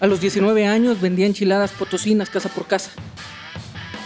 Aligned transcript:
A 0.00 0.06
los 0.06 0.22
19 0.22 0.66
años 0.66 0.98
vendía 0.98 1.26
enchiladas 1.26 1.72
potosinas 1.72 2.30
casa 2.30 2.48
por 2.48 2.66
casa. 2.66 2.90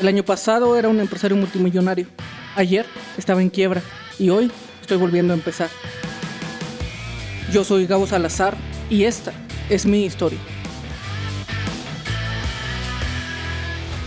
El 0.00 0.08
año 0.08 0.24
pasado 0.24 0.76
era 0.76 0.88
un 0.88 0.98
empresario 0.98 1.36
multimillonario. 1.36 2.08
Ayer 2.56 2.84
estaba 3.16 3.40
en 3.40 3.48
quiebra 3.48 3.80
y 4.18 4.28
hoy 4.30 4.50
estoy 4.80 4.96
volviendo 4.96 5.32
a 5.32 5.36
empezar. 5.36 5.70
Yo 7.52 7.62
soy 7.62 7.86
Gabo 7.86 8.08
Salazar 8.08 8.56
y 8.90 9.04
esta 9.04 9.32
es 9.70 9.86
mi 9.86 10.04
historia. 10.04 10.40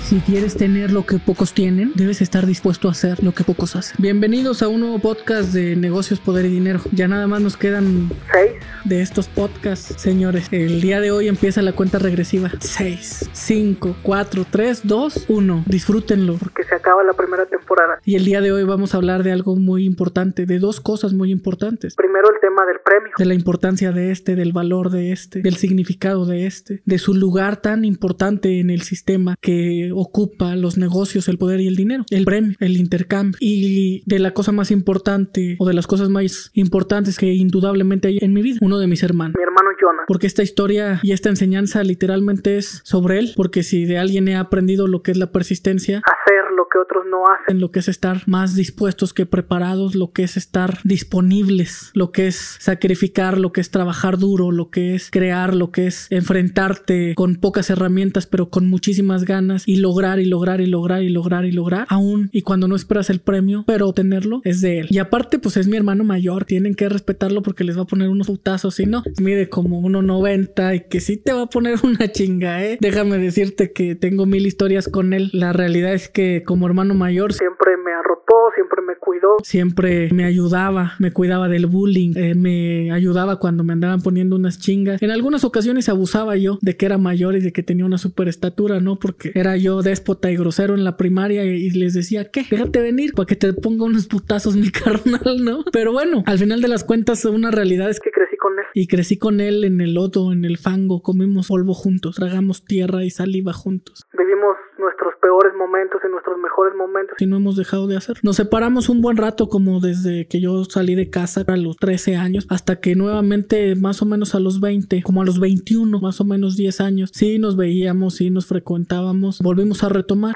Si 0.08 0.22
quieres 0.22 0.56
tener 0.56 0.94
lo 0.94 1.06
que 1.06 1.20
pocos 1.20 1.54
tienen, 1.54 1.92
debes 1.94 2.22
estar 2.22 2.46
dispuesto 2.46 2.88
a 2.88 2.92
hacer 2.92 3.22
lo 3.22 3.34
que 3.34 3.44
pocos 3.44 3.76
hacen. 3.76 3.98
Bienvenidos 4.00 4.62
a 4.62 4.70
un 4.70 4.80
nuevo 4.80 5.00
podcast 5.00 5.52
de 5.52 5.76
negocios, 5.76 6.22
poder 6.22 6.46
y 6.46 6.50
dinero. 6.50 6.80
Ya 6.94 7.10
nada 7.10 7.28
más 7.28 7.42
nos 7.42 7.58
quedan 7.58 8.10
seis 8.32 8.54
de 8.86 9.02
estos 9.02 9.28
podcasts, 9.28 10.02
señores. 10.02 10.48
El 10.52 10.80
día 10.80 11.02
de 11.02 11.12
hoy 11.12 11.28
empieza 11.28 11.62
la 11.62 11.74
cuenta 11.74 12.00
regresiva. 12.00 12.50
6, 12.58 13.32
5, 13.34 13.98
4, 14.02 14.46
3, 14.50 14.82
2, 14.86 15.26
1. 15.28 15.64
Disfrútenlo. 15.66 16.36
Porque 16.36 16.64
se 16.64 16.76
acaba 16.76 17.04
la 17.04 17.12
primera 17.12 17.46
temporada. 17.46 18.00
Y 18.06 18.16
el 18.16 18.24
día 18.24 18.40
de 18.40 18.54
hoy 18.54 18.64
vamos 18.64 18.94
a 18.94 18.98
hablar 18.98 19.24
de 19.24 19.34
algo 19.34 19.58
muy 19.58 19.84
importante, 19.84 20.46
de 20.46 20.60
dos 20.60 20.80
cosas 20.80 21.12
muy 21.12 21.32
importantes. 21.32 21.96
Primero 21.96 22.30
el 22.34 22.40
tema 22.40 22.66
del 22.66 22.80
premio. 22.80 23.12
De 23.18 23.26
la 23.26 23.34
importancia 23.34 23.92
de 23.92 24.12
este, 24.12 24.36
del 24.36 24.54
valor 24.54 24.90
de 24.90 25.12
este, 25.12 25.42
del 25.42 25.58
significado 25.58 26.26
de 26.26 26.46
este, 26.46 26.82
de 26.86 26.98
su 26.98 27.14
lugar 27.14 27.58
tan 27.58 27.84
importante 27.84 28.62
en 28.62 28.70
el 28.70 28.84
sistema 28.84 29.36
que 29.42 29.92
ocupa 30.00 30.56
los 30.56 30.78
negocios, 30.78 31.28
el 31.28 31.38
poder 31.38 31.62
y 31.62 31.68
el 31.68 31.76
dinero, 31.76 32.06
el 32.10 32.26
premio, 32.26 32.56
el 32.60 32.78
intercambio 32.78 33.38
y 33.40 34.04
de 34.06 34.20
la 34.20 34.32
cosa 34.32 34.52
más 34.52 34.72
importante 34.72 35.56
o 35.60 35.68
de 35.68 35.74
las 35.74 35.88
cosas 35.88 36.10
más 36.10 36.52
importantes 36.54 37.18
que 37.18 37.34
indudablemente 37.34 38.08
hay 38.08 38.20
en 38.22 38.34
mi 38.34 38.42
vida, 38.42 38.58
uno 38.62 38.80
de 38.80 38.88
mis 38.88 39.04
hermanos. 39.04 39.36
Mi 39.38 39.44
hermano 39.44 39.70
Jonah. 39.80 40.04
Porque 40.08 40.28
esta 40.28 40.44
historia 40.44 41.00
y 41.04 41.12
esta 41.12 41.30
enseñanza 41.30 41.84
literalmente 41.84 42.58
es 42.58 42.82
sobre 42.84 43.20
él, 43.20 43.34
porque 43.36 43.64
si 43.64 43.86
de 43.86 43.98
alguien 43.98 44.28
he 44.28 44.36
aprendido 44.36 44.88
lo 44.88 45.02
que 45.02 45.12
es 45.12 45.18
la 45.18 45.32
persistencia, 45.32 46.02
hacer 46.06 46.52
lo 46.56 46.68
que 46.72 46.80
otros 46.80 47.06
no 47.10 47.24
hacen, 47.26 47.60
lo 47.60 47.72
que 47.72 47.80
es 47.80 47.88
estar 47.88 48.24
más 48.26 48.56
dispuestos 48.56 49.14
que 49.14 49.26
preparados, 49.26 49.96
lo 49.96 50.12
que 50.12 50.24
es 50.24 50.38
estar 50.38 50.80
disponibles, 50.84 51.92
lo 51.94 52.12
que 52.12 52.28
es 52.28 52.58
sacrificar, 52.60 53.38
lo 53.38 53.52
que 53.52 53.62
es 53.62 53.72
trabajar 53.72 54.18
duro, 54.18 54.52
lo 54.52 54.70
que 54.70 54.96
es 54.96 55.10
crear, 55.12 55.56
lo 55.56 55.72
que 55.72 55.88
es 55.88 56.08
enfrentarte 56.12 57.16
con 57.16 57.36
pocas 57.36 57.70
herramientas 57.70 58.28
pero 58.28 58.50
con 58.50 58.68
muchísimas 58.68 59.26
ganas 59.26 59.64
y 59.68 59.78
lograr 59.88 60.20
y 60.20 60.26
lograr 60.26 60.60
y 60.60 60.66
lograr 60.66 61.02
y 61.02 61.10
lograr 61.10 61.46
y 61.46 61.52
lograr, 61.52 61.86
aún 61.90 62.30
y 62.34 62.42
cuando 62.42 62.68
no 62.68 62.76
esperas 62.76 63.10
el 63.10 63.20
premio, 63.20 63.64
pero 63.66 63.88
obtenerlo 63.88 64.42
es 64.44 64.60
de 64.62 64.80
él. 64.80 64.88
Y 64.90 64.98
aparte 64.98 65.40
pues 65.40 65.56
es 65.56 65.68
mi 65.68 65.78
hermano 65.78 66.04
mayor, 66.04 66.44
tienen 66.44 66.76
que 66.76 66.90
respetarlo 66.90 67.42
porque 67.42 67.64
les 67.64 67.78
va 67.78 67.84
a 67.84 67.86
poner 67.86 68.10
unos 68.10 68.28
putazos, 68.28 68.76
si 68.76 68.86
no, 68.86 69.04
mide 69.22 69.48
como 69.48 69.82
1.90 69.82 70.76
y 70.76 70.90
que 70.90 71.00
sí 71.00 71.16
te 71.16 71.32
va 71.32 71.44
a 71.44 71.50
poner 71.50 71.80
una 71.84 72.12
chinga, 72.12 72.66
eh. 72.66 72.78
Déjame 72.82 73.18
decirte 73.18 73.72
que 73.72 73.96
tengo 73.96 74.26
mil 74.26 74.46
historias 74.46 74.90
con 74.90 75.14
él. 75.14 75.30
La 75.32 75.54
realidad 75.54 75.94
es 75.94 76.10
que 76.10 76.44
como 76.44 76.68
hermano 76.68 76.94
mayor 76.94 77.34
siempre 77.34 77.57
arropó, 78.00 78.52
siempre 78.56 78.82
me 78.82 78.96
cuidó, 78.96 79.38
siempre 79.44 80.10
me 80.14 80.26
ayudaba, 80.26 80.94
me 81.00 81.12
cuidaba 81.12 81.48
del 81.48 81.66
bullying, 81.68 82.14
eh, 82.16 82.36
me 82.36 82.92
ayudaba 82.92 83.38
cuando 83.40 83.64
me 83.64 83.74
andaban 83.74 84.02
poniendo 84.02 84.36
unas 84.36 84.60
chingas. 84.60 85.02
En 85.02 85.12
algunas 85.12 85.44
ocasiones 85.44 85.90
abusaba 85.90 86.36
yo 86.38 86.58
de 86.62 86.78
que 86.78 86.86
era 86.86 86.98
mayor 86.98 87.36
y 87.36 87.42
de 87.42 87.52
que 87.52 87.64
tenía 87.64 87.86
una 87.86 87.98
super 87.98 88.28
estatura, 88.28 88.80
¿no? 88.80 88.98
Porque 88.98 89.32
era 89.36 89.58
yo 89.58 89.82
déspota 89.82 90.32
y 90.32 90.38
grosero 90.38 90.74
en 90.74 90.84
la 90.84 90.98
primaria 90.98 91.44
y 91.44 91.70
les 91.72 91.94
decía, 91.94 92.30
¿qué? 92.32 92.46
Déjate 92.50 92.82
venir 92.82 93.14
para 93.14 93.26
que 93.26 93.36
te 93.36 93.54
ponga 93.54 93.86
unos 93.86 94.08
putazos 94.08 94.56
mi 94.56 94.72
carnal, 94.84 95.44
¿no? 95.44 95.64
Pero 95.72 95.94
bueno, 95.94 96.24
al 96.26 96.38
final 96.38 96.62
de 96.62 96.68
las 96.68 96.84
cuentas 96.84 97.26
una 97.26 97.52
realidad 97.52 97.90
es 97.90 98.00
que 98.00 98.12
crecí 98.12 98.38
con 98.38 98.54
él. 98.54 98.66
Y 98.74 98.88
crecí 98.88 99.18
con 99.18 99.40
él 99.42 99.64
en 99.64 99.82
el 99.82 99.94
lodo, 99.94 100.32
en 100.32 100.46
el 100.46 100.58
fango, 100.58 101.02
comimos 101.02 101.48
polvo 101.48 101.74
juntos, 101.74 102.16
tragamos 102.16 102.66
tierra 102.66 103.04
y 103.04 103.10
saliva 103.10 103.54
juntos. 103.54 104.06
Vivimos 104.18 104.56
nuestros 104.78 105.14
peores 105.28 105.54
momentos 105.56 106.00
y 106.08 106.10
nuestros 106.10 106.40
mejores 106.40 106.74
momentos. 106.76 107.18
Y 107.20 107.26
no 107.26 107.36
hemos 107.36 107.58
dejado 107.58 107.88
de 107.88 107.98
hacer. 107.98 108.18
Nos 108.24 108.38
separamos 108.38 108.88
un 108.88 109.02
buen 109.02 109.18
rato 109.18 109.50
como 109.50 109.82
desde 109.82 110.26
que 110.28 110.40
yo 110.40 110.64
salí 110.64 110.96
de 110.96 111.10
casa 111.10 111.44
a 111.46 111.58
los 111.58 111.76
13 111.76 112.16
años 112.16 112.48
hasta 112.50 112.80
que 112.80 112.96
nuevamente 112.96 113.76
más 113.76 114.02
o 114.02 114.06
menos 114.06 114.36
a 114.36 114.40
los 114.40 114.62
20, 114.62 115.04
como 115.04 115.22
a 115.22 115.26
los 115.26 115.42
21, 115.42 116.00
más 116.00 116.22
o 116.22 116.24
menos 116.24 116.56
10 116.56 116.80
años, 116.80 117.12
sí 117.14 117.40
nos 117.40 117.58
veíamos, 117.58 118.16
sí 118.16 118.30
nos 118.30 118.46
frecuentábamos, 118.46 119.40
volvimos 119.42 119.84
a 119.84 119.90
retomar. 119.90 120.34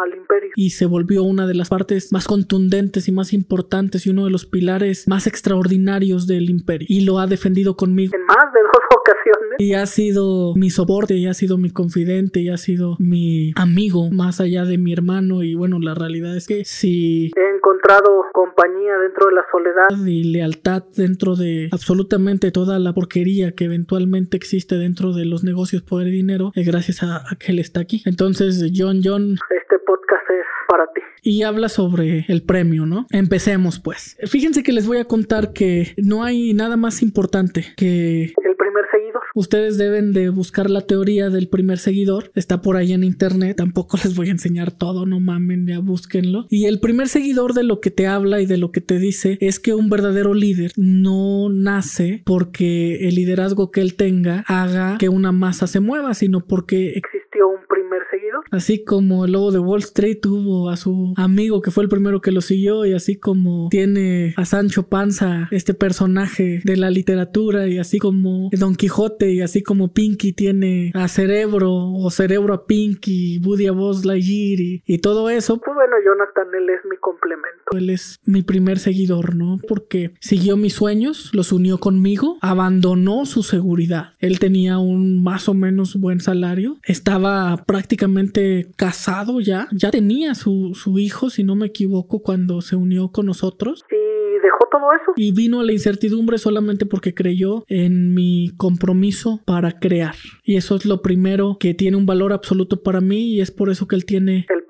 Al 0.00 0.14
imperio. 0.14 0.50
Y 0.56 0.70
se 0.70 0.86
volvió 0.86 1.22
una 1.22 1.46
de 1.46 1.54
las 1.54 1.68
partes 1.68 2.12
más 2.12 2.26
contundentes 2.26 3.08
y 3.08 3.12
más 3.12 3.32
importantes 3.32 4.06
y 4.06 4.10
uno 4.10 4.24
de 4.24 4.30
los 4.30 4.46
pilares 4.46 5.06
más 5.08 5.26
extraordinarios 5.26 6.26
del 6.26 6.50
imperio. 6.50 6.86
Y 6.88 7.04
lo 7.04 7.18
ha 7.18 7.26
defendido 7.26 7.76
conmigo. 7.76 8.14
En 8.14 8.24
más 8.24 8.52
de 8.52 8.60
dos 8.60 8.82
ocasiones. 8.98 9.58
Y 9.58 9.74
ha 9.74 9.86
sido 9.86 10.54
mi 10.54 10.70
soporte, 10.70 11.14
y 11.14 11.26
ha 11.26 11.34
sido 11.34 11.58
mi 11.58 11.70
confidente, 11.70 12.40
y 12.40 12.48
ha 12.48 12.56
sido 12.56 12.96
mi 12.98 13.52
amigo 13.56 14.10
más 14.10 14.40
allá 14.40 14.64
de 14.64 14.78
mi 14.78 14.92
hermano. 14.92 15.42
Y 15.42 15.54
bueno, 15.54 15.78
la 15.80 15.94
realidad 15.94 16.36
es 16.36 16.46
que 16.46 16.64
si 16.64 17.32
he 17.36 17.56
encontrado 17.56 18.24
compañía 18.32 18.98
dentro 18.98 19.28
de 19.28 19.34
la 19.34 19.44
soledad 19.50 20.06
y 20.06 20.24
lealtad 20.24 20.84
dentro 20.96 21.34
de 21.34 21.68
absolutamente 21.72 22.50
toda 22.50 22.78
la 22.78 22.92
porquería 22.92 23.52
que 23.52 23.64
eventualmente 23.64 24.36
existe 24.36 24.76
dentro 24.76 25.12
de 25.12 25.24
los 25.24 25.44
negocios, 25.44 25.82
poder 25.82 26.08
y 26.08 26.12
dinero, 26.12 26.52
es 26.54 26.66
gracias 26.66 27.02
a, 27.02 27.16
a 27.16 27.36
que 27.38 27.52
él 27.52 27.58
está 27.58 27.80
aquí. 27.80 28.02
Entonces, 28.06 28.62
John 28.74 29.00
John. 29.02 29.36
Este 29.50 29.78
podcast 29.88 30.30
es 30.30 30.46
para 30.68 30.86
ti. 30.92 31.00
Y 31.22 31.42
habla 31.44 31.70
sobre 31.70 32.26
el 32.28 32.42
premio, 32.42 32.84
¿no? 32.84 33.06
Empecemos 33.10 33.80
pues. 33.80 34.18
Fíjense 34.30 34.62
que 34.62 34.72
les 34.72 34.86
voy 34.86 34.98
a 34.98 35.06
contar 35.06 35.54
que 35.54 35.94
no 35.96 36.24
hay 36.24 36.52
nada 36.52 36.76
más 36.76 37.02
importante 37.02 37.64
que 37.76 38.24
el 38.24 38.56
primer 38.56 38.84
seguidor. 38.90 39.22
Ustedes 39.34 39.78
deben 39.78 40.12
de 40.12 40.28
buscar 40.28 40.68
la 40.68 40.82
teoría 40.82 41.30
del 41.30 41.48
primer 41.48 41.78
seguidor. 41.78 42.30
Está 42.34 42.60
por 42.60 42.76
ahí 42.76 42.92
en 42.92 43.02
internet. 43.02 43.56
Tampoco 43.56 43.96
les 44.04 44.14
voy 44.14 44.28
a 44.28 44.32
enseñar 44.32 44.70
todo, 44.72 45.06
no 45.06 45.20
mamen, 45.20 45.66
ya 45.66 45.78
búsquenlo. 45.78 46.46
Y 46.50 46.66
el 46.66 46.80
primer 46.80 47.08
seguidor 47.08 47.54
de 47.54 47.64
lo 47.64 47.80
que 47.80 47.90
te 47.90 48.06
habla 48.06 48.42
y 48.42 48.46
de 48.46 48.58
lo 48.58 48.70
que 48.70 48.82
te 48.82 48.98
dice 48.98 49.38
es 49.40 49.58
que 49.58 49.72
un 49.72 49.88
verdadero 49.88 50.34
líder 50.34 50.72
no 50.76 51.48
nace 51.50 52.22
porque 52.26 53.08
el 53.08 53.14
liderazgo 53.14 53.70
que 53.70 53.80
él 53.80 53.96
tenga 53.96 54.44
haga 54.46 54.98
que 54.98 55.08
una 55.08 55.32
masa 55.32 55.66
se 55.66 55.80
mueva, 55.80 56.12
sino 56.12 56.44
porque 56.46 56.92
existió 56.94 57.48
un 57.48 57.66
primer 57.68 58.02
seguidor. 58.10 58.17
Así 58.50 58.84
como 58.84 59.24
el 59.24 59.32
lobo 59.32 59.52
de 59.52 59.58
Wall 59.58 59.80
Street 59.80 60.18
tuvo 60.20 60.70
a 60.70 60.76
su 60.76 61.12
amigo 61.16 61.60
que 61.62 61.70
fue 61.70 61.84
el 61.84 61.88
primero 61.88 62.20
que 62.20 62.32
lo 62.32 62.40
siguió 62.40 62.84
y 62.86 62.94
así 62.94 63.18
como 63.18 63.68
tiene 63.70 64.34
a 64.36 64.44
Sancho 64.44 64.88
Panza, 64.88 65.48
este 65.50 65.74
personaje 65.74 66.60
de 66.64 66.76
la 66.76 66.90
literatura 66.90 67.68
y 67.68 67.78
así 67.78 67.98
como 67.98 68.48
Don 68.52 68.74
Quijote 68.74 69.32
y 69.32 69.40
así 69.40 69.62
como 69.62 69.92
Pinky 69.92 70.32
tiene 70.32 70.90
a 70.94 71.08
Cerebro 71.08 71.72
o 71.72 72.10
Cerebro 72.10 72.54
a 72.54 72.66
Pinky, 72.66 73.40
Woody 73.44 73.66
a 73.66 73.72
Buzz 73.72 74.04
Lightyear 74.04 74.60
y, 74.60 74.82
y 74.86 74.98
todo 74.98 75.30
eso. 75.30 75.60
Pues 75.60 75.74
bueno, 75.74 75.96
Jonathan, 76.04 76.54
él 76.54 76.70
es 76.70 76.84
mi 76.88 76.96
complemento. 76.96 77.76
Él 77.76 77.90
es 77.90 78.20
mi 78.24 78.42
primer 78.42 78.78
seguidor, 78.78 79.34
¿no? 79.34 79.58
Porque 79.68 80.12
siguió 80.20 80.56
mis 80.56 80.74
sueños, 80.74 81.30
los 81.32 81.52
unió 81.52 81.78
conmigo, 81.78 82.38
abandonó 82.40 83.26
su 83.26 83.42
seguridad. 83.42 84.14
Él 84.18 84.38
tenía 84.38 84.78
un 84.78 85.22
más 85.22 85.48
o 85.48 85.54
menos 85.54 85.96
buen 85.96 86.20
salario, 86.20 86.78
estaba 86.84 87.64
prácticamente 87.66 88.37
casado 88.76 89.40
ya, 89.40 89.68
ya 89.72 89.90
tenía 89.90 90.34
su, 90.34 90.72
su 90.74 90.98
hijo, 90.98 91.30
si 91.30 91.44
no 91.44 91.56
me 91.56 91.66
equivoco, 91.66 92.20
cuando 92.20 92.60
se 92.60 92.76
unió 92.76 93.08
con 93.08 93.26
nosotros. 93.26 93.84
Y 93.90 94.40
dejó 94.42 94.68
todo 94.70 94.92
eso. 94.92 95.12
Y 95.16 95.32
vino 95.32 95.60
a 95.60 95.64
la 95.64 95.72
incertidumbre 95.72 96.38
solamente 96.38 96.86
porque 96.86 97.14
creyó 97.14 97.64
en 97.68 98.14
mi 98.14 98.50
compromiso 98.56 99.40
para 99.44 99.78
crear. 99.78 100.14
Y 100.44 100.56
eso 100.56 100.76
es 100.76 100.84
lo 100.84 101.02
primero 101.02 101.56
que 101.58 101.74
tiene 101.74 101.96
un 101.96 102.06
valor 102.06 102.32
absoluto 102.32 102.82
para 102.82 103.00
mí 103.00 103.34
y 103.34 103.40
es 103.40 103.50
por 103.50 103.70
eso 103.70 103.86
que 103.86 103.96
él 103.96 104.04
tiene 104.04 104.46
el 104.48 104.64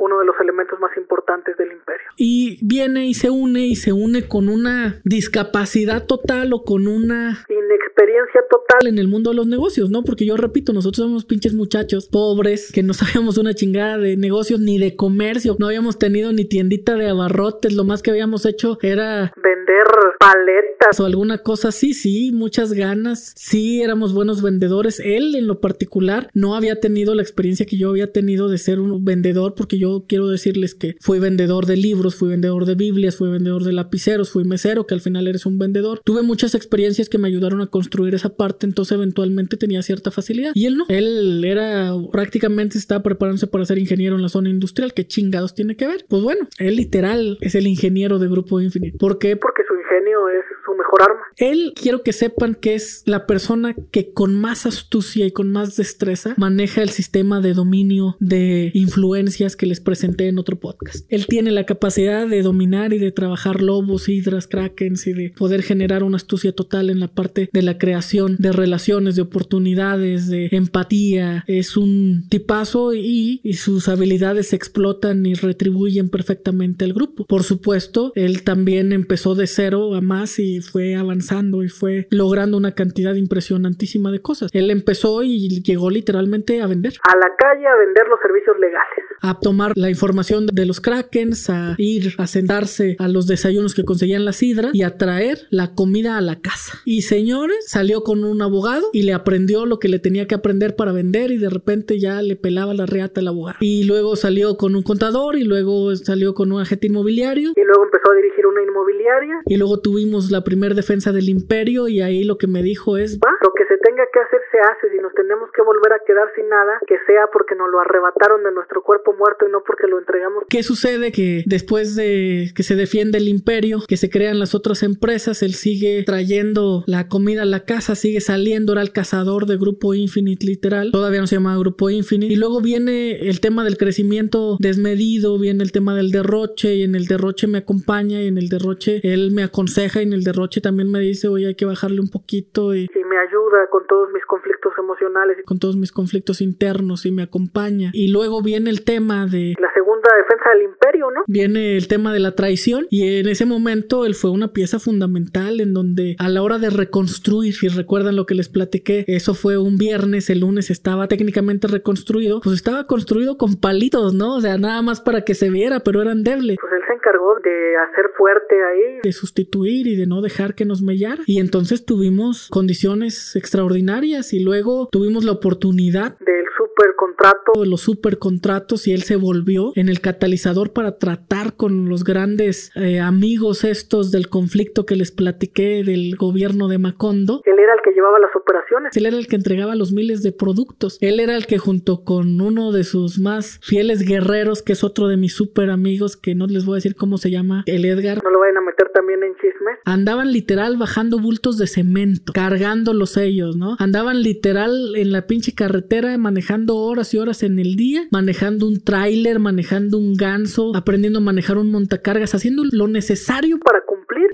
uno 0.00 0.18
de 0.18 0.26
los 0.26 0.34
elementos 0.40 0.78
más 0.80 0.96
importantes 0.96 1.56
del 1.56 1.72
imperio. 1.72 2.06
Y 2.16 2.58
viene 2.64 3.06
y 3.06 3.14
se 3.14 3.30
une 3.30 3.66
y 3.66 3.76
se 3.76 3.92
une 3.92 4.26
con 4.26 4.48
una 4.48 5.00
discapacidad 5.04 6.06
total 6.06 6.52
o 6.52 6.64
con 6.64 6.88
una 6.88 7.44
inexperiencia 7.48 8.42
total. 8.50 8.86
en 8.86 8.98
el 8.98 9.08
mundo 9.08 9.30
de 9.30 9.36
los 9.36 9.46
negocios, 9.46 9.90
¿no? 9.90 10.02
Porque 10.02 10.24
yo 10.24 10.36
repito, 10.36 10.72
nosotros 10.72 11.06
somos 11.06 11.24
pinches 11.24 11.54
muchachos 11.54 12.06
pobres 12.06 12.72
que 12.72 12.82
no 12.82 12.94
sabíamos 12.94 13.38
una 13.38 13.54
chingada 13.54 13.98
de 13.98 14.16
negocios 14.16 14.60
ni 14.60 14.78
de 14.78 14.96
comercio, 14.96 15.56
no 15.58 15.66
habíamos 15.66 15.98
tenido 15.98 16.32
ni 16.32 16.44
tiendita 16.44 16.96
de 16.96 17.08
abarrotes, 17.08 17.74
lo 17.74 17.84
más 17.84 18.02
que 18.02 18.10
habíamos 18.10 18.46
hecho 18.46 18.78
era 18.82 19.32
vender 19.36 19.86
paletas. 20.18 21.00
o 21.00 21.04
alguna 21.04 21.38
cosa 21.38 21.68
así, 21.68 21.94
sí, 21.94 22.30
muchas 22.32 22.72
ganas, 22.72 23.32
sí, 23.36 23.82
éramos 23.82 24.14
buenos 24.14 24.42
vendedores, 24.42 25.00
él 25.00 25.34
en 25.34 25.46
lo 25.46 25.60
particular 25.60 26.30
no 26.34 26.54
había 26.54 26.80
tenido 26.80 27.14
la 27.14 27.22
experiencia 27.22 27.66
que 27.66 27.76
yo 27.76 27.90
había 27.90 28.12
tenido 28.12 28.48
de 28.48 28.58
ser 28.58 28.80
un 28.80 29.04
vendedor, 29.04 29.54
porque 29.54 29.78
yo 29.78 29.89
quiero 30.08 30.28
decirles 30.28 30.74
que 30.74 30.96
fui 31.00 31.18
vendedor 31.18 31.66
de 31.66 31.76
libros, 31.76 32.16
fui 32.16 32.28
vendedor 32.28 32.64
de 32.64 32.74
Biblias, 32.74 33.16
fui 33.16 33.30
vendedor 33.30 33.64
de 33.64 33.72
lapiceros, 33.72 34.30
fui 34.30 34.44
mesero, 34.44 34.86
que 34.86 34.94
al 34.94 35.00
final 35.00 35.28
eres 35.28 35.46
un 35.46 35.58
vendedor. 35.58 36.00
Tuve 36.04 36.22
muchas 36.22 36.54
experiencias 36.54 37.08
que 37.08 37.18
me 37.18 37.28
ayudaron 37.28 37.60
a 37.60 37.66
construir 37.66 38.14
esa 38.14 38.36
parte, 38.36 38.66
entonces 38.66 38.92
eventualmente 38.96 39.56
tenía 39.56 39.82
cierta 39.82 40.10
facilidad. 40.10 40.52
Y 40.54 40.66
él 40.66 40.76
no, 40.76 40.84
él 40.88 41.44
era 41.44 41.92
prácticamente 42.12 42.78
estaba 42.78 43.02
preparándose 43.02 43.46
para 43.46 43.64
ser 43.64 43.78
ingeniero 43.78 44.16
en 44.16 44.22
la 44.22 44.28
zona 44.28 44.50
industrial, 44.50 44.94
¿qué 44.94 45.06
chingados 45.06 45.54
tiene 45.54 45.76
que 45.76 45.86
ver? 45.86 46.04
Pues 46.08 46.22
bueno, 46.22 46.48
él 46.58 46.76
literal 46.76 47.38
es 47.40 47.54
el 47.54 47.66
ingeniero 47.66 48.18
de 48.18 48.28
Grupo 48.28 48.60
Infinite. 48.60 48.98
¿Por 48.98 49.18
qué? 49.18 49.36
Porque 49.36 49.62
su 49.66 49.74
ingenio 49.74 50.28
es 50.28 50.44
su 50.64 50.74
mejor 50.74 50.89
Él 51.36 51.72
quiero 51.74 52.02
que 52.02 52.12
sepan 52.12 52.54
que 52.54 52.74
es 52.74 53.02
la 53.06 53.26
persona 53.26 53.74
que 53.90 54.12
con 54.12 54.34
más 54.34 54.66
astucia 54.66 55.26
y 55.26 55.30
con 55.30 55.50
más 55.50 55.76
destreza 55.76 56.34
maneja 56.36 56.82
el 56.82 56.90
sistema 56.90 57.40
de 57.40 57.54
dominio 57.54 58.16
de 58.20 58.70
influencias 58.74 59.56
que 59.56 59.66
les 59.66 59.80
presenté 59.80 60.28
en 60.28 60.38
otro 60.38 60.58
podcast. 60.58 61.06
Él 61.08 61.26
tiene 61.26 61.50
la 61.50 61.64
capacidad 61.64 62.26
de 62.26 62.42
dominar 62.42 62.92
y 62.92 62.98
de 62.98 63.12
trabajar 63.12 63.62
lobos, 63.62 64.08
hidras, 64.08 64.46
krakens 64.46 65.06
y 65.06 65.12
de 65.12 65.30
poder 65.30 65.62
generar 65.62 66.02
una 66.02 66.16
astucia 66.16 66.52
total 66.52 66.90
en 66.90 67.00
la 67.00 67.08
parte 67.08 67.48
de 67.52 67.62
la 67.62 67.78
creación 67.78 68.36
de 68.38 68.52
relaciones, 68.52 69.16
de 69.16 69.22
oportunidades, 69.22 70.28
de 70.28 70.48
empatía. 70.52 71.44
Es 71.46 71.76
un 71.76 72.26
tipazo 72.28 72.94
y, 72.94 73.40
sus 73.60 73.88
habilidades 73.88 74.52
explotan 74.52 75.26
y 75.26 75.34
retribuyen 75.34 76.08
perfectamente 76.08 76.84
al 76.84 76.94
grupo. 76.94 77.26
Por 77.26 77.42
supuesto, 77.42 78.12
él 78.14 78.42
también 78.42 78.92
empezó 78.92 79.34
de 79.34 79.46
cero 79.46 79.94
a 79.94 80.00
más 80.00 80.38
y 80.38 80.60
fue 80.60 80.79
avanzando 80.96 81.62
y 81.62 81.68
fue 81.68 82.06
logrando 82.10 82.56
una 82.56 82.74
cantidad 82.74 83.14
impresionantísima 83.14 84.10
de 84.10 84.20
cosas. 84.20 84.50
Él 84.52 84.70
empezó 84.70 85.22
y 85.22 85.62
llegó 85.62 85.90
literalmente 85.90 86.60
a 86.60 86.66
vender. 86.66 86.94
A 87.02 87.16
la 87.16 87.34
calle 87.36 87.66
a 87.66 87.76
vender 87.76 88.08
los 88.08 88.20
servicios 88.20 88.58
legales. 88.58 89.04
A 89.22 89.38
tomar 89.38 89.72
la 89.76 89.90
información 89.90 90.46
de 90.46 90.66
los 90.66 90.80
krakens, 90.80 91.50
a 91.50 91.74
ir 91.78 92.14
a 92.18 92.26
sentarse 92.26 92.96
a 92.98 93.08
los 93.08 93.26
desayunos 93.26 93.74
que 93.74 93.84
conseguían 93.84 94.24
la 94.24 94.32
sidra 94.32 94.70
y 94.72 94.82
a 94.82 94.96
traer 94.96 95.46
la 95.50 95.74
comida 95.74 96.16
a 96.16 96.20
la 96.20 96.40
casa. 96.40 96.78
Y 96.84 97.02
señores, 97.02 97.66
salió 97.66 98.02
con 98.02 98.24
un 98.24 98.40
abogado 98.42 98.88
y 98.92 99.02
le 99.02 99.12
aprendió 99.12 99.66
lo 99.66 99.78
que 99.78 99.88
le 99.88 99.98
tenía 99.98 100.26
que 100.26 100.34
aprender 100.34 100.76
para 100.76 100.92
vender 100.92 101.30
y 101.30 101.38
de 101.38 101.50
repente 101.50 101.98
ya 101.98 102.22
le 102.22 102.36
pelaba 102.36 102.74
la 102.74 102.86
reata 102.86 103.20
al 103.20 103.28
abogado. 103.28 103.58
Y 103.60 103.84
luego 103.84 104.16
salió 104.16 104.56
con 104.56 104.74
un 104.74 104.82
contador 104.82 105.36
y 105.36 105.44
luego 105.44 105.94
salió 105.96 106.34
con 106.34 106.52
un 106.52 106.60
agente 106.60 106.86
inmobiliario. 106.86 107.52
Y 107.56 107.64
luego 107.64 107.84
empezó 107.84 108.12
a 108.12 108.16
dirigir 108.16 108.46
una 108.46 108.62
inmobiliaria. 108.62 109.34
Y 109.46 109.56
luego 109.56 109.80
tuvimos 109.80 110.30
la 110.30 110.42
primera 110.44 110.69
defensa 110.74 111.12
del 111.12 111.28
imperio 111.28 111.88
y 111.88 112.00
ahí 112.00 112.24
lo 112.24 112.38
que 112.38 112.46
me 112.46 112.62
dijo 112.62 112.96
es... 112.96 113.18
¿Va? 113.18 113.30
Lo 113.42 113.52
que 113.54 113.64
se 113.66 113.78
tenga 113.78 114.04
que 114.12 114.20
hacer 114.20 114.40
se 114.50 114.58
hace. 114.58 114.94
Si 114.94 115.02
nos 115.02 115.14
tenemos 115.14 115.50
que 115.52 115.62
volver 115.62 115.92
a 115.92 116.00
quedar 116.06 116.28
sin 116.34 116.48
nada, 116.48 116.80
que 116.86 116.96
sea 117.06 117.28
porque 117.32 117.54
nos 117.54 117.70
lo 117.70 117.80
arrebataron 117.80 118.42
de 118.44 118.52
nuestro 118.52 118.82
cuerpo 118.82 119.12
muerto 119.14 119.46
y 119.46 119.52
no 119.52 119.62
porque 119.66 119.86
lo 119.86 119.98
entregamos. 119.98 120.44
¿Qué 120.48 120.62
sucede? 120.62 121.12
Que 121.12 121.42
después 121.46 121.96
de 121.96 122.50
que 122.54 122.62
se 122.62 122.76
defiende 122.76 123.18
el 123.18 123.28
imperio, 123.28 123.78
que 123.86 123.96
se 123.96 124.10
crean 124.10 124.38
las 124.38 124.54
otras 124.54 124.82
empresas, 124.82 125.42
él 125.42 125.54
sigue 125.54 126.02
trayendo 126.04 126.84
la 126.86 127.08
comida 127.08 127.42
a 127.42 127.46
la 127.46 127.64
casa, 127.64 127.94
sigue 127.94 128.20
saliendo, 128.20 128.72
era 128.72 128.82
el 128.82 128.92
cazador 128.92 129.46
de 129.46 129.56
Grupo 129.56 129.94
Infinite 129.94 130.46
literal. 130.46 130.90
Todavía 130.92 131.20
no 131.20 131.26
se 131.26 131.36
llamaba 131.36 131.58
Grupo 131.58 131.90
Infinite. 131.90 132.32
Y 132.32 132.36
luego 132.36 132.60
viene 132.60 133.28
el 133.28 133.40
tema 133.40 133.64
del 133.64 133.76
crecimiento 133.76 134.56
desmedido, 134.58 135.38
viene 135.38 135.62
el 135.62 135.72
tema 135.72 135.94
del 135.94 136.10
derroche 136.10 136.74
y 136.74 136.82
en 136.82 136.94
el 136.94 137.06
derroche 137.06 137.46
me 137.46 137.58
acompaña 137.58 138.22
y 138.22 138.28
en 138.28 138.38
el 138.38 138.48
derroche 138.48 139.00
él 139.02 139.30
me 139.32 139.42
aconseja 139.42 140.00
y 140.00 140.04
en 140.04 140.12
el 140.12 140.24
derroche 140.24 140.59
también 140.60 140.90
me 140.90 141.00
dice, 141.00 141.28
oye, 141.28 141.48
hay 141.48 141.54
que 141.54 141.64
bajarle 141.66 142.00
un 142.00 142.10
poquito 142.10 142.74
y, 142.74 142.82
y 142.94 143.04
me 143.04 143.18
ayuda 143.18 143.68
con 143.70 143.86
todos 143.86 144.10
mis 144.12 144.24
conflictos 144.24 144.72
emocionales. 144.78 145.38
con 145.44 145.58
todos 145.58 145.76
mis 145.76 145.92
conflictos 145.92 146.40
internos 146.40 147.06
y 147.06 147.10
me 147.10 147.22
acompaña. 147.22 147.90
Y 147.92 148.08
luego 148.12 148.42
viene 148.42 148.70
el 148.70 148.84
tema 148.84 149.26
de... 149.26 149.54
La 149.58 149.72
segunda 149.74 150.08
defensa 150.16 150.50
del 150.50 150.62
imperio, 150.62 151.10
¿no? 151.10 151.22
Viene 151.26 151.76
el 151.76 151.88
tema 151.88 152.12
de 152.12 152.20
la 152.20 152.34
traición 152.34 152.86
y 152.90 153.18
en 153.18 153.28
ese 153.28 153.46
momento 153.46 154.04
él 154.06 154.14
fue 154.14 154.30
una 154.30 154.52
pieza 154.52 154.78
fundamental 154.78 155.60
en 155.60 155.74
donde 155.74 156.16
a 156.18 156.28
la 156.28 156.42
hora 156.42 156.58
de 156.58 156.70
reconstruir, 156.70 157.54
si 157.54 157.68
recuerdan 157.68 158.16
lo 158.16 158.26
que 158.26 158.34
les 158.34 158.48
platiqué, 158.48 159.04
eso 159.06 159.34
fue 159.34 159.58
un 159.58 159.76
viernes, 159.76 160.30
el 160.30 160.40
lunes 160.40 160.70
estaba 160.70 161.08
técnicamente 161.08 161.68
reconstruido, 161.68 162.40
pues 162.42 162.56
estaba 162.56 162.86
construido 162.86 163.36
con 163.36 163.56
palitos, 163.60 164.14
¿no? 164.14 164.36
O 164.36 164.40
sea, 164.40 164.58
nada 164.58 164.82
más 164.82 165.00
para 165.00 165.22
que 165.22 165.34
se 165.34 165.50
viera, 165.50 165.80
pero 165.80 166.02
eran 166.02 166.22
debles. 166.22 166.58
Pues 166.60 166.72
se 166.86 166.89
encargó 167.00 167.34
de 167.42 167.76
hacer 167.76 168.10
fuerte 168.16 168.54
ahí. 168.62 169.00
De 169.02 169.12
sustituir 169.12 169.86
y 169.86 169.96
de 169.96 170.06
no 170.06 170.20
dejar 170.20 170.54
que 170.54 170.64
nos 170.64 170.82
mellara. 170.82 171.22
Y 171.26 171.40
entonces 171.40 171.84
tuvimos 171.84 172.48
condiciones 172.50 173.34
extraordinarias 173.36 174.32
y 174.32 174.40
luego 174.40 174.88
tuvimos 174.92 175.24
la 175.24 175.32
oportunidad 175.32 176.18
del 176.18 176.44
super 176.80 176.94
contrato. 176.96 177.52
De 177.60 177.66
los 177.66 177.80
super 177.82 178.18
contratos 178.18 178.86
y 178.86 178.92
él 178.92 179.02
se 179.02 179.16
volvió 179.16 179.72
en 179.74 179.88
el 179.88 180.00
catalizador 180.00 180.72
para 180.72 180.98
tratar 180.98 181.54
con 181.56 181.88
los 181.88 182.04
grandes 182.04 182.72
eh, 182.76 183.00
amigos 183.00 183.64
estos 183.64 184.10
del 184.10 184.28
conflicto 184.28 184.86
que 184.86 184.96
les 184.96 185.12
platiqué 185.12 185.82
del 185.84 186.16
gobierno 186.16 186.68
de 186.68 186.78
Macondo. 186.78 187.42
Él 187.44 187.58
era 187.58 187.74
el 187.74 187.80
que 187.82 187.92
llevaba 187.92 188.18
las 188.18 188.34
operaciones. 188.34 188.96
Él 188.96 189.06
era 189.06 189.16
el 189.16 189.26
que 189.26 189.36
entregaba 189.36 189.74
los 189.74 189.92
miles 189.92 190.22
de 190.22 190.32
productos. 190.32 190.96
Él 191.00 191.20
era 191.20 191.36
el 191.36 191.46
que 191.46 191.58
junto 191.58 192.04
con 192.04 192.40
uno 192.40 192.72
de 192.72 192.84
sus 192.84 193.18
más 193.18 193.58
fieles 193.62 194.02
guerreros, 194.02 194.62
que 194.62 194.72
es 194.72 194.84
otro 194.84 195.08
de 195.08 195.16
mis 195.16 195.34
super 195.34 195.70
amigos, 195.70 196.16
que 196.16 196.34
no 196.34 196.46
les 196.46 196.64
voy 196.64 196.74
a 196.74 196.76
decir 196.76 196.94
cómo 196.94 197.18
se 197.18 197.30
llama, 197.30 197.62
el 197.66 197.84
Edgar. 197.84 198.22
No 198.24 198.30
lo 198.30 198.40
vayan 198.40 198.56
a 198.56 198.60
meter 198.62 198.90
también 198.94 199.22
en 199.22 199.34
chismes. 199.34 199.78
Andaban 199.84 200.32
literal 200.32 200.76
bajando 200.76 201.18
bultos 201.18 201.58
de 201.58 201.66
cemento, 201.66 202.32
cargándolos 202.32 203.16
ellos, 203.16 203.56
¿no? 203.56 203.76
Andaban 203.78 204.22
literal 204.22 204.94
en 204.96 205.12
la 205.12 205.26
pinche 205.26 205.54
carretera 205.54 206.16
manejando 206.16 206.69
horas 206.76 207.12
y 207.14 207.18
horas 207.18 207.42
en 207.42 207.58
el 207.58 207.76
día, 207.76 208.06
manejando 208.10 208.66
un 208.66 208.80
tráiler, 208.80 209.38
manejando 209.38 209.98
un 209.98 210.14
ganso, 210.14 210.74
aprendiendo 210.74 211.18
a 211.18 211.22
manejar 211.22 211.58
un 211.58 211.70
montacargas, 211.70 212.34
haciendo 212.34 212.64
lo 212.70 212.88
necesario 212.88 213.58
para 213.58 213.80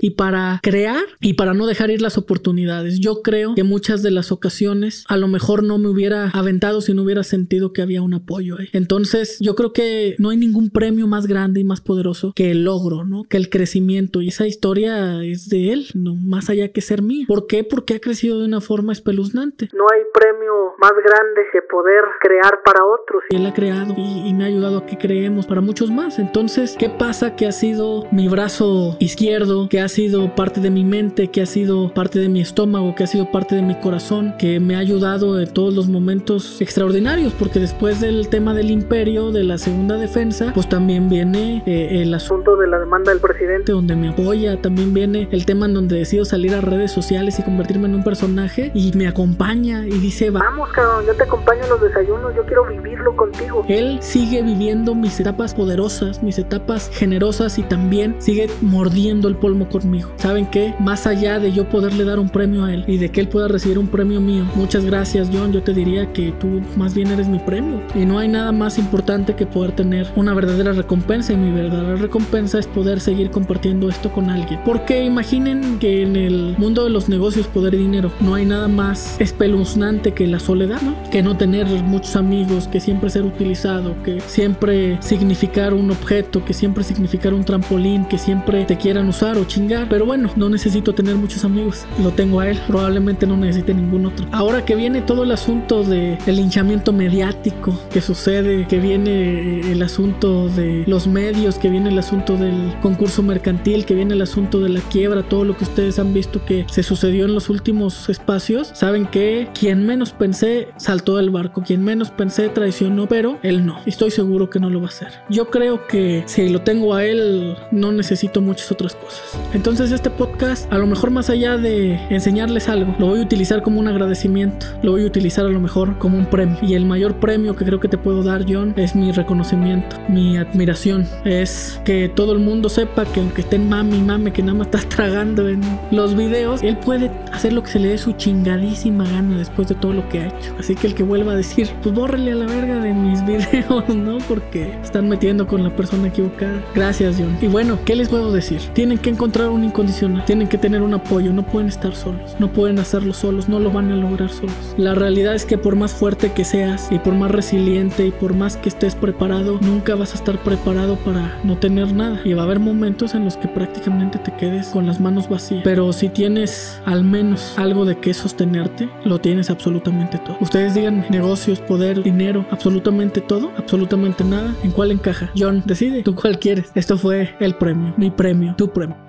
y 0.01 0.11
para 0.11 0.59
crear 0.63 1.03
y 1.19 1.33
para 1.33 1.53
no 1.53 1.65
dejar 1.65 1.89
ir 1.89 2.01
las 2.01 2.17
oportunidades. 2.17 2.99
Yo 2.99 3.21
creo 3.21 3.55
que 3.55 3.63
muchas 3.63 4.03
de 4.03 4.11
las 4.11 4.31
ocasiones 4.31 5.05
a 5.07 5.17
lo 5.17 5.27
mejor 5.27 5.63
no 5.63 5.77
me 5.77 5.89
hubiera 5.89 6.29
aventado 6.29 6.81
si 6.81 6.93
no 6.93 7.03
hubiera 7.03 7.23
sentido 7.23 7.73
que 7.73 7.81
había 7.81 8.01
un 8.01 8.13
apoyo 8.13 8.57
ahí. 8.59 8.69
Entonces 8.73 9.37
yo 9.39 9.55
creo 9.55 9.73
que 9.73 10.15
no 10.19 10.29
hay 10.29 10.37
ningún 10.37 10.69
premio 10.69 11.07
más 11.07 11.27
grande 11.27 11.59
y 11.59 11.63
más 11.63 11.81
poderoso 11.81 12.33
que 12.35 12.51
el 12.51 12.63
logro, 12.63 13.03
¿no? 13.03 13.23
Que 13.23 13.37
el 13.37 13.49
crecimiento 13.49 14.21
y 14.21 14.29
esa 14.29 14.47
historia 14.47 15.23
es 15.23 15.49
de 15.49 15.73
él, 15.73 15.87
no 15.93 16.15
más 16.15 16.49
allá 16.49 16.71
que 16.71 16.81
ser 16.81 17.01
mía. 17.01 17.25
¿Por 17.27 17.47
qué? 17.47 17.63
Porque 17.63 17.95
ha 17.95 17.99
crecido 17.99 18.39
de 18.39 18.45
una 18.45 18.61
forma 18.61 18.93
espeluznante. 18.93 19.69
No 19.73 19.85
hay 19.93 20.01
premio 20.13 20.73
más 20.79 20.93
grande 20.93 21.41
que 21.51 21.61
poder 21.61 22.03
crear 22.21 22.61
para 22.63 22.85
otros. 22.85 23.23
Él 23.29 23.45
ha 23.45 23.53
creado 23.53 23.93
y, 23.97 24.27
y 24.27 24.33
me 24.33 24.43
ha 24.43 24.47
ayudado 24.47 24.79
a 24.79 24.85
que 24.85 24.97
creemos 24.97 25.47
para 25.47 25.61
muchos 25.61 25.91
más. 25.91 26.19
Entonces, 26.19 26.75
¿qué 26.77 26.89
pasa 26.89 27.35
que 27.35 27.47
ha 27.47 27.51
sido 27.51 28.05
mi 28.11 28.27
brazo 28.27 28.97
izquierdo, 28.99 29.67
que 29.69 29.79
ha 29.79 29.86
sido 29.87 30.35
parte 30.35 30.61
de 30.61 30.69
mi 30.69 30.83
mente, 30.83 31.29
que 31.29 31.41
ha 31.41 31.45
sido 31.45 31.93
parte 31.93 32.19
de 32.19 32.29
mi 32.29 32.41
estómago, 32.41 32.95
que 32.95 33.03
ha 33.03 33.07
sido 33.07 33.31
parte 33.31 33.55
de 33.55 33.61
mi 33.61 33.75
corazón, 33.75 34.33
que 34.37 34.59
me 34.59 34.75
ha 34.75 34.79
ayudado 34.79 35.39
en 35.39 35.51
todos 35.53 35.73
los 35.73 35.87
momentos 35.87 36.61
extraordinarios? 36.61 37.33
Porque 37.33 37.59
después 37.59 38.01
del 38.01 38.29
tema 38.29 38.53
del 38.53 38.71
imperio, 38.71 39.31
de 39.31 39.43
la 39.43 39.57
segunda 39.57 39.97
defensa, 39.97 40.51
pues 40.53 40.67
también 40.69 41.09
viene 41.09 41.63
eh, 41.65 42.01
el 42.01 42.13
asunto 42.13 42.55
de 42.55 42.67
la 42.67 42.79
demanda 42.79 43.11
del 43.11 43.21
presidente, 43.21 43.71
donde 43.71 43.95
me 43.95 44.09
apoya, 44.09 44.61
también 44.61 44.93
viene 44.93 45.27
el 45.31 45.45
tema 45.45 45.65
en 45.65 45.73
donde 45.73 45.97
decido 45.97 46.25
salir 46.25 46.53
a 46.55 46.61
redes 46.61 46.91
sociales 46.91 47.39
y 47.39 47.43
convertirme 47.43 47.87
en 47.87 47.95
un 47.95 48.03
personaje 48.03 48.71
y 48.73 48.91
me 48.95 49.07
acompaña 49.07 49.85
y 49.85 49.91
dice, 49.99 50.29
vamos 50.29 50.69
cabrón, 50.69 51.05
yo 51.05 51.15
te 51.15 51.23
acompaño 51.23 51.63
en 51.63 51.69
los 51.69 51.81
desayunos, 51.81 52.35
yo 52.35 52.45
quiero 52.45 52.65
vivirlo 52.65 53.15
contigo. 53.15 53.65
Él 53.67 53.97
sigue 54.01 54.41
viviendo 54.41 54.95
mis 54.95 55.19
etapas 55.19 55.53
poderosas, 55.53 56.23
mis 56.23 56.39
etapas 56.39 56.89
generosas 56.93 57.57
y 57.57 57.63
también 57.63 58.15
sigue 58.19 58.49
mordiendo 58.61 59.27
el 59.27 59.35
polvo 59.35 59.67
conmigo. 59.79 60.09
¿Saben 60.17 60.45
qué? 60.47 60.73
Más 60.79 61.07
allá 61.07 61.39
de 61.39 61.51
yo 61.51 61.69
poderle 61.69 62.03
dar 62.03 62.19
un 62.19 62.29
premio 62.29 62.65
a 62.65 62.73
él 62.73 62.83
y 62.87 62.97
de 62.97 63.09
que 63.09 63.21
él 63.21 63.27
pueda 63.27 63.47
recibir 63.47 63.77
un 63.77 63.87
premio 63.87 64.21
mío, 64.21 64.45
muchas 64.55 64.85
gracias 64.85 65.29
John, 65.31 65.51
yo 65.51 65.63
te 65.63 65.73
diría 65.73 66.11
que 66.13 66.31
tú 66.31 66.61
más 66.75 66.93
bien 66.93 67.09
eres 67.11 67.27
mi 67.27 67.39
premio 67.39 67.81
y 67.95 68.05
no 68.05 68.19
hay 68.19 68.27
nada 68.27 68.51
más 68.51 68.77
importante 68.77 69.35
que 69.35 69.45
poder 69.45 69.71
tener 69.71 70.07
una 70.15 70.33
verdadera 70.33 70.73
recompensa 70.73 71.33
y 71.33 71.37
mi 71.37 71.51
verdadera 71.51 71.95
recompensa 71.95 72.59
es 72.59 72.67
poder 72.67 72.99
seguir 72.99 73.31
compartiendo 73.31 73.89
esto 73.89 74.11
con 74.11 74.29
alguien. 74.29 74.59
Porque 74.65 75.03
imaginen 75.03 75.79
que 75.79 76.01
en 76.01 76.15
el 76.15 76.55
mundo 76.57 76.83
de 76.83 76.89
los 76.89 77.09
negocios, 77.09 77.47
poder 77.47 77.73
y 77.73 77.77
dinero, 77.77 78.11
no 78.19 78.35
hay 78.35 78.45
nada 78.45 78.67
más 78.67 79.19
espeluznante 79.19 80.13
que 80.13 80.27
la 80.27 80.39
soledad, 80.39 80.81
¿no? 80.81 80.95
Que 81.11 81.23
no 81.23 81.37
tener 81.37 81.67
muchos 81.83 82.15
amigos, 82.15 82.67
que 82.67 82.79
siempre 82.79 83.09
ser 83.09 83.23
utilizado, 83.23 83.95
que 84.03 84.21
siempre 84.21 84.97
significar 85.01 85.73
un 85.73 85.91
objeto, 85.91 86.43
que 86.43 86.53
siempre 86.53 86.83
significar 86.83 87.33
un 87.33 87.43
trampolín, 87.43 88.05
que 88.05 88.17
siempre 88.17 88.65
te 88.65 88.77
quieran 88.77 89.07
usar 89.07 89.37
o 89.37 89.45
chingar. 89.45 89.66
Pero 89.89 90.05
bueno, 90.05 90.29
no 90.35 90.49
necesito 90.49 90.93
tener 90.93 91.15
muchos 91.15 91.43
amigos. 91.43 91.85
Lo 92.01 92.11
tengo 92.11 92.39
a 92.39 92.49
él, 92.49 92.59
probablemente 92.67 93.27
no 93.27 93.37
necesite 93.37 93.73
ningún 93.73 94.05
otro. 94.05 94.25
Ahora 94.31 94.63
que 94.65 94.75
viene 94.75 95.01
todo 95.01 95.23
el 95.23 95.31
asunto 95.31 95.83
de 95.83 96.17
el 96.25 96.39
hinchamiento 96.39 96.93
mediático 96.93 97.79
que 97.91 98.01
sucede, 98.01 98.67
que 98.67 98.79
viene 98.79 99.71
el 99.71 99.81
asunto 99.81 100.49
de 100.49 100.83
los 100.87 101.07
medios, 101.07 101.57
que 101.57 101.69
viene 101.69 101.89
el 101.89 101.99
asunto 101.99 102.37
del 102.37 102.73
concurso 102.81 103.23
mercantil, 103.23 103.85
que 103.85 103.93
viene 103.93 104.13
el 104.13 104.21
asunto 104.21 104.59
de 104.59 104.69
la 104.69 104.79
quiebra, 104.81 105.23
todo 105.23 105.43
lo 105.43 105.57
que 105.57 105.63
ustedes 105.63 105.99
han 105.99 106.13
visto 106.13 106.43
que 106.45 106.65
se 106.69 106.83
sucedió 106.83 107.25
en 107.25 107.33
los 107.33 107.49
últimos 107.49 108.09
espacios, 108.09 108.71
saben 108.73 109.05
que 109.05 109.49
quien 109.57 109.85
menos 109.85 110.11
pensé 110.11 110.69
saltó 110.77 111.17
del 111.17 111.29
barco, 111.29 111.63
quien 111.63 111.83
menos 111.83 112.11
pensé 112.11 112.49
traicionó, 112.49 113.07
pero 113.07 113.39
él 113.43 113.65
no. 113.65 113.79
Estoy 113.85 114.11
seguro 114.11 114.49
que 114.49 114.59
no 114.59 114.69
lo 114.69 114.79
va 114.79 114.87
a 114.87 114.89
hacer. 114.89 115.09
Yo 115.29 115.49
creo 115.49 115.87
que 115.87 116.23
si 116.25 116.49
lo 116.49 116.61
tengo 116.61 116.93
a 116.93 117.03
él, 117.03 117.55
no 117.71 117.91
necesito 117.91 118.41
muchas 118.41 118.71
otras 118.71 118.95
cosas. 118.95 119.37
Entonces 119.57 119.91
este 119.91 120.11
podcast, 120.11 120.71
a 120.71 120.77
lo 120.77 120.85
mejor 120.85 121.09
más 121.09 121.31
allá 121.31 121.57
de 121.57 121.99
enseñarles 122.11 122.69
algo, 122.69 122.93
lo 122.99 123.07
voy 123.07 123.21
a 123.21 123.23
utilizar 123.23 123.63
como 123.63 123.79
un 123.79 123.87
agradecimiento, 123.87 124.67
lo 124.83 124.91
voy 124.91 125.01
a 125.01 125.07
utilizar 125.07 125.47
a 125.47 125.49
lo 125.49 125.59
mejor 125.59 125.97
como 125.97 126.15
un 126.15 126.27
premio. 126.27 126.57
Y 126.61 126.75
el 126.75 126.85
mayor 126.85 127.15
premio 127.15 127.55
que 127.55 127.65
creo 127.65 127.79
que 127.79 127.87
te 127.87 127.97
puedo 127.97 128.21
dar, 128.21 128.45
John, 128.47 128.75
es 128.77 128.95
mi 128.95 129.11
reconocimiento, 129.11 129.95
mi 130.09 130.37
admiración. 130.37 131.07
Es 131.25 131.81
que 131.85 132.07
todo 132.07 132.33
el 132.33 132.39
mundo 132.39 132.69
sepa 132.69 133.05
que 133.05 133.19
aunque 133.19 133.41
esté 133.41 133.55
en 133.55 133.67
mami, 133.67 133.97
mame, 133.97 134.31
que 134.31 134.43
nada 134.43 134.59
más 134.59 134.67
estás 134.67 134.87
tragando 134.89 135.49
en 135.49 135.61
los 135.89 136.15
videos, 136.15 136.61
él 136.61 136.77
puede 136.77 137.09
hacer 137.33 137.51
lo 137.51 137.63
que 137.63 137.71
se 137.71 137.79
le 137.79 137.87
dé 137.87 137.97
su 137.97 138.11
chingadísima 138.11 139.05
gana 139.05 139.39
después 139.39 139.67
de 139.69 139.73
todo 139.73 139.91
lo 139.91 140.07
que 140.07 140.19
ha 140.19 140.27
hecho. 140.27 140.53
Así 140.59 140.75
que 140.75 140.85
el 140.85 140.93
que 140.93 141.01
vuelva 141.01 141.31
a 141.31 141.35
decir, 141.35 141.67
pues 141.81 141.95
bórrele 141.95 142.33
a 142.33 142.35
la 142.35 142.45
verga 142.45 142.79
de 142.79 142.93
mis 142.93 143.25
videos, 143.25 143.89
¿no? 143.89 144.19
Porque 144.27 144.77
están 144.83 145.09
metiendo 145.09 145.47
con 145.47 145.63
la 145.63 145.75
persona 145.75 146.09
equivocada. 146.09 146.63
Gracias, 146.75 147.15
John. 147.17 147.35
Y 147.41 147.47
bueno, 147.47 147.79
¿qué 147.85 147.95
les 147.95 148.09
puedo 148.09 148.31
decir? 148.31 148.61
Tienen 148.75 148.99
que 148.99 149.09
encontrar 149.09 149.46
un 149.51 149.63
incondicional, 149.63 150.25
tienen 150.25 150.47
que 150.47 150.57
tener 150.57 150.81
un 150.81 150.93
apoyo, 150.93 151.33
no 151.33 151.43
pueden 151.43 151.69
estar 151.69 151.95
solos, 151.95 152.35
no 152.39 152.51
pueden 152.51 152.79
hacerlo 152.79 153.13
solos, 153.13 153.49
no 153.49 153.59
lo 153.59 153.71
van 153.71 153.91
a 153.91 153.95
lograr 153.95 154.29
solos. 154.29 154.55
La 154.77 154.95
realidad 154.95 155.35
es 155.35 155.45
que 155.45 155.57
por 155.57 155.75
más 155.75 155.93
fuerte 155.93 156.31
que 156.31 156.45
seas 156.45 156.89
y 156.91 156.99
por 156.99 157.13
más 157.13 157.31
resiliente 157.31 158.07
y 158.07 158.11
por 158.11 158.33
más 158.33 158.57
que 158.57 158.69
estés 158.69 158.95
preparado, 158.95 159.59
nunca 159.61 159.95
vas 159.95 160.13
a 160.13 160.17
estar 160.17 160.37
preparado 160.43 160.95
para 160.97 161.39
no 161.43 161.57
tener 161.57 161.93
nada. 161.93 162.19
Y 162.23 162.33
va 162.33 162.43
a 162.43 162.45
haber 162.45 162.59
momentos 162.59 163.15
en 163.15 163.25
los 163.25 163.37
que 163.37 163.47
prácticamente 163.47 164.19
te 164.19 164.33
quedes 164.35 164.67
con 164.67 164.85
las 164.85 164.99
manos 164.99 165.29
vacías. 165.29 165.61
Pero 165.63 165.91
si 165.93 166.09
tienes 166.09 166.81
al 166.85 167.03
menos 167.03 167.57
algo 167.57 167.85
de 167.85 167.97
qué 167.97 168.13
sostenerte, 168.13 168.89
lo 169.03 169.19
tienes 169.19 169.49
absolutamente 169.49 170.17
todo. 170.17 170.37
Ustedes 170.39 170.73
digan 170.73 171.05
negocios, 171.09 171.59
poder, 171.59 172.03
dinero, 172.03 172.45
absolutamente 172.51 173.21
todo, 173.21 173.51
absolutamente 173.57 174.23
nada. 174.23 174.53
¿En 174.63 174.71
cuál 174.71 174.91
encaja? 174.91 175.31
John, 175.37 175.63
decide 175.65 176.03
tú 176.03 176.15
cuál 176.15 176.39
quieres. 176.39 176.71
Esto 176.75 176.97
fue 176.97 177.35
el 177.39 177.55
premio, 177.55 177.93
mi 177.97 178.11
premio, 178.11 178.55
tu 178.55 178.71
premio. 178.71 179.06